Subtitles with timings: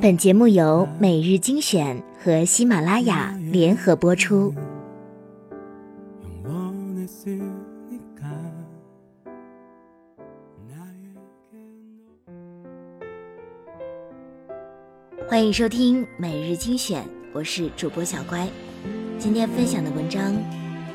[0.00, 4.54] 本节目由每日精选和喜马拉雅联合播出。
[15.28, 18.48] 欢迎收听每日精选，我是主播小乖。
[19.18, 20.32] 今天分享的文章：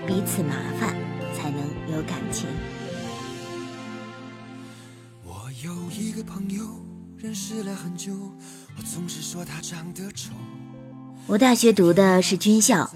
[0.08, 0.96] 彼此麻烦
[1.36, 1.60] 才能
[1.94, 2.48] 有感情。
[5.26, 6.64] 我有一个朋友，
[7.24, 8.14] 认识了很久，
[8.76, 10.32] 我总是说他长得丑。
[11.28, 12.90] 我大学读的是军校，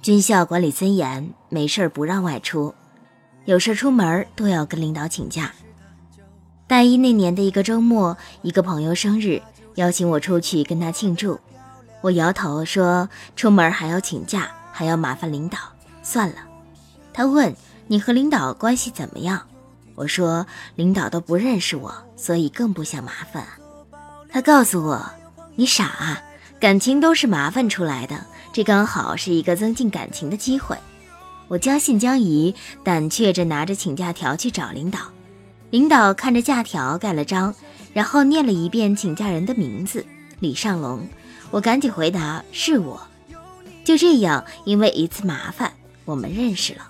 [0.00, 2.74] 军校管理森严，没事不让外出，
[3.44, 5.52] 有事出门都要跟领导请假。
[6.66, 9.42] 大一那年的一个周末，一个朋友生日。
[9.74, 11.38] 邀请我出去跟他庆祝，
[12.00, 15.58] 我摇头说：“出门还要请假，还要麻烦领导，
[16.02, 16.36] 算了。”
[17.12, 17.54] 他问
[17.86, 19.46] ：“你和领导关系怎么样？”
[19.98, 23.44] 我说：“领导都不认识我，所以更不想麻烦。”
[24.30, 25.10] 他告诉我
[25.56, 26.22] ：“你傻啊，
[26.60, 30.76] 感情都是麻烦出来的，这刚好是一个增进感情的机会。”
[31.48, 35.00] 我将信将疑，胆怯着拿着请假条去找领导。
[35.70, 37.52] 领导看着假条，盖了章。
[37.92, 40.06] 然后念了一遍请假人的名字
[40.38, 41.08] 李尚龙，
[41.50, 43.00] 我赶紧回答是我。
[43.82, 45.72] 就这样，因为一次麻烦，
[46.04, 46.88] 我们认识了。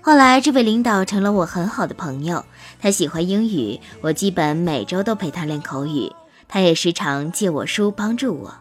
[0.00, 2.44] 后来，这位领导成了我很好的朋友。
[2.80, 6.10] 他喜欢英语，我基本每周都陪他练口语。
[6.46, 8.54] 他也时常借我书帮助我。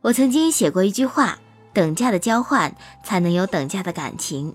[0.00, 1.38] 我曾经写过一句话：
[1.74, 4.54] 等价的交换才能有等价的感情。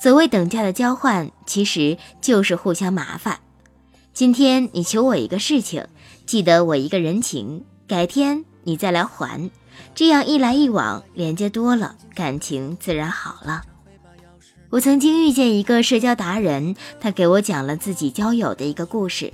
[0.00, 3.38] 所谓等价的交换，其实就是互相麻烦。
[4.12, 5.86] 今天你求我一个事情，
[6.26, 9.50] 记得我一个人情，改天你再来还，
[9.94, 13.62] 这样一来一往，连接多了，感情自然好了。
[14.70, 19.32] 我曾经遇见一个社交达人，他给我讲了自己交友的一个故事。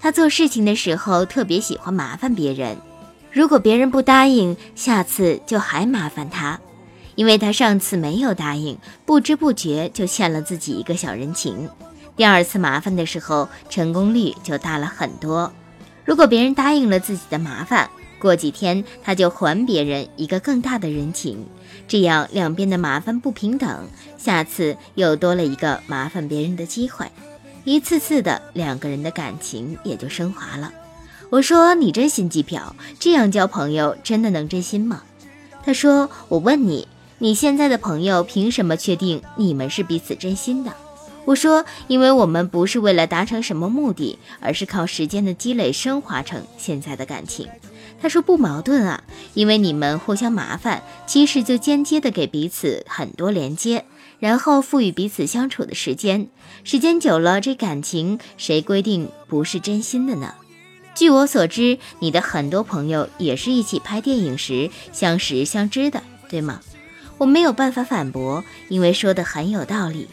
[0.00, 2.76] 他做事情的时候特别喜欢麻烦别人，
[3.30, 6.58] 如果别人不答应，下次就还麻烦他，
[7.14, 8.76] 因为他上次没有答应，
[9.06, 11.68] 不知不觉就欠了自己一个小人情。
[12.16, 15.52] 第二次麻烦的时候，成功率就大了很多。
[16.04, 17.88] 如果别人答应了自己的麻烦，
[18.24, 21.44] 过几天他就还别人一个更大的人情，
[21.86, 23.86] 这样两边的麻烦不平等，
[24.16, 27.04] 下次又多了一个麻烦别人的机会，
[27.64, 30.72] 一次次的两个人的感情也就升华了。
[31.28, 35.02] 我说你真心机婊，这样交朋友真的能真心吗？
[35.62, 40.72] 他说我问你，你现在的朋友凭什么确定你们是彼此真心的？
[41.26, 47.46] 我说，因为我们不是为了达成什么目的，而是靠时间的积累升华成现在的感情。
[48.00, 49.02] 他说不矛盾啊，
[49.34, 53.86] 因为你们互相麻烦，其实就间接的给彼此很多连接，
[54.18, 56.28] 然后赋予彼此相处的时间。
[56.64, 60.34] 时间久了，这感情谁规定不是真心的呢？
[60.94, 66.60] 据我所知，你的很多朋友也是一起拍电影时相识相知的，对吗？
[67.18, 70.08] 我没有办法反驳，因为说的很有道理。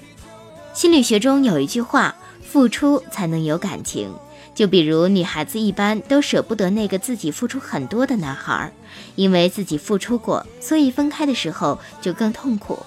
[0.74, 2.16] 心理学中有一句话
[2.52, 4.14] ：“付出才能有感情。”
[4.54, 8.74] 就比如女孩子一般都舍不得那个自己付出很多的男孩，
[9.16, 12.78] 因为自己付出过，所以分开的时候就更痛苦。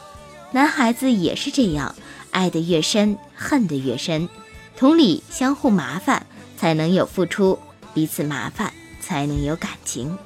[0.53, 1.95] 男孩子也是这样，
[2.31, 4.29] 爱得越深，恨得越深。
[4.77, 6.27] 同理，相互麻烦
[6.59, 7.59] 才能有付出，
[7.95, 8.71] 彼此麻烦
[9.01, 10.19] 才能有感情。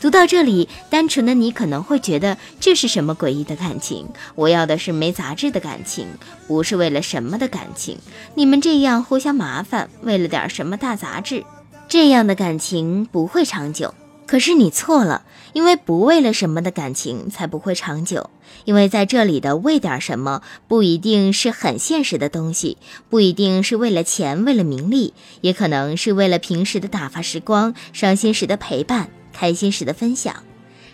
[0.00, 4.08] 读到这里，单纯的你可能会觉得这是什么诡异的感情？
[4.34, 6.06] 我要的是没杂质的感情，
[6.46, 7.98] 不是为了什么的感情。
[8.34, 11.44] 你们这样互相麻烦，为了点什么大杂质，
[11.86, 13.94] 这样的感情不会长久。
[14.26, 18.30] 可是你错了，因为不为了什么的感情才不会长久。
[18.64, 22.78] 因为在这里的为点什么，不一定是很现实的东西，
[23.10, 25.12] 不一定是为了钱、为了名利，
[25.42, 29.10] 也可能是为了平时的打发时光、伤心时的陪伴。
[29.32, 30.34] 开心时的分享，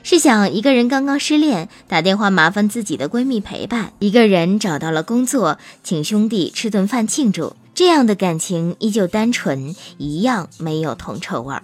[0.03, 7.57] 试想一个人刚刚失恋，打电话麻烦自己的闺蜜陪伴；一个人找到了工作，请兄弟吃顿饭庆祝。
[7.75, 11.63] 这样的感情依旧单纯，一样没有铜臭味儿。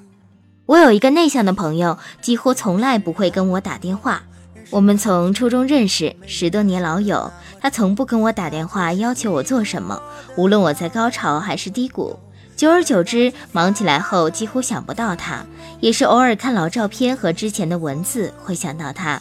[0.67, 4.23] 我有一个内向的朋友，几乎从来不会跟我打电话。
[4.71, 7.31] 我们从初中认识，十多年老友，
[7.61, 10.01] 他从不跟我打电话要求我做什么，
[10.37, 12.19] 无论我在高潮还是低谷。
[12.57, 15.45] 久而久之，忙起来后几乎想不到他，
[15.81, 19.21] 也是偶尔看老照片和之前的文字会想到他，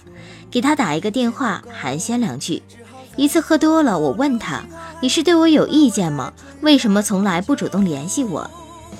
[0.52, 2.62] 给他打一个电话寒暄两句。
[3.16, 4.64] 一次喝多了，我问他
[5.02, 6.32] ：“你是对我有意见吗？
[6.62, 8.50] 为什么从来不主动联系我？”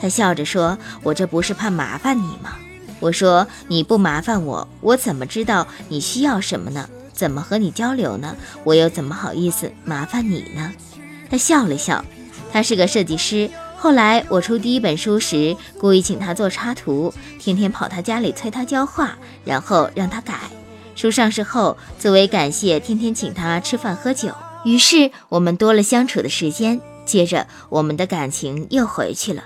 [0.02, 2.56] 他笑着说：“我这不是怕麻烦你吗？”
[3.00, 6.90] 我说：“你不麻烦我，我怎么知道你需要什么呢？
[7.14, 8.36] 怎么和你交流呢？
[8.64, 10.74] 我又怎么好意思麻烦你呢？”
[11.30, 12.04] 他笑了笑，
[12.52, 13.50] 他是个设计师。
[13.82, 20.40] 后来我出第一本书时，故意请他做插图，天天跑他家里催他教画，然后让他改。
[20.96, 24.36] 书上市后，作为感谢，天天请他吃饭喝酒。
[24.64, 29.46] 于是我们多了相处的时间，接着我们的感情又回去了。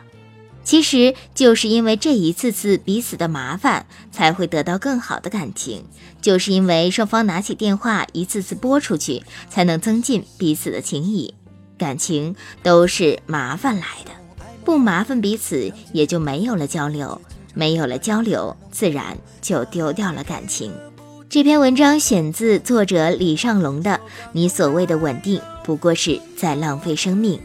[0.66, 5.86] 其实就是因为这一次次彼此的麻烦，才会得到更好的感情。
[6.22, 11.34] 就是因为双方拿起电话一次次拨出去，才能增进彼此的情谊。
[11.78, 14.12] 感情都是麻烦来的，
[14.65, 17.21] 不麻烦彼此，也就没有了交流。
[17.53, 20.73] 没有了交流，自然就丢掉了感情。
[21.29, 23.91] 这篇文章选自作者李尚龙的
[24.33, 27.38] 《你所谓的稳定，不过是在浪费生命》。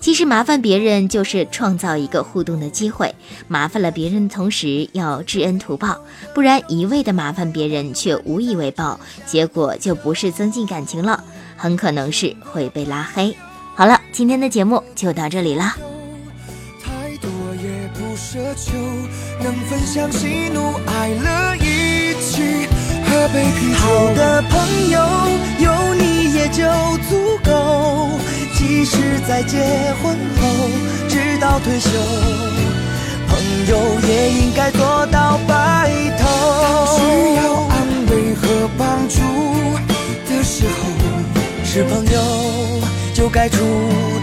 [0.00, 3.14] 其实麻烦别人就是创造一个互动的机会，
[3.48, 5.98] 麻烦了别人的同时要知恩图报，
[6.34, 11.24] 不然一味的麻烦别人却无以为报，结果就不是增进感情了，
[11.56, 13.34] 很可能是会被拉黑。
[13.74, 15.93] 好了，今天的节目就到这里了。
[18.54, 18.72] 太多也不奢求，
[19.42, 22.68] 能分享喜怒哀乐一起
[23.04, 23.76] 喝杯啤酒。
[23.78, 25.00] 好的朋友
[25.58, 26.62] 有你也就
[27.08, 28.10] 足够。
[28.54, 28.96] 即使
[29.26, 29.58] 在结
[30.02, 30.46] 婚后，
[31.08, 31.90] 直到退休，
[33.28, 33.36] 朋
[33.68, 33.76] 友
[34.08, 36.24] 也应该做到白头。
[36.96, 37.02] 需
[37.36, 37.74] 要安
[38.10, 39.20] 慰和帮助
[40.28, 40.72] 的时候，
[41.64, 42.20] 是朋友
[43.12, 43.58] 就该出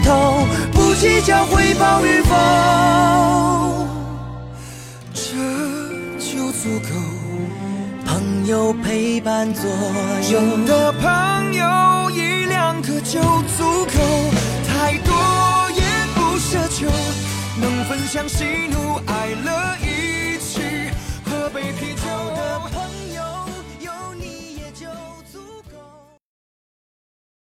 [0.03, 2.35] 头，不计较回报与否，
[6.71, 6.95] 足够。
[8.05, 9.69] 朋友陪伴左
[10.31, 13.99] 右的朋友一两个就足够。
[14.67, 15.13] 太多
[15.75, 15.81] 也
[16.15, 16.87] 不奢求，
[17.59, 18.90] 能分享喜怒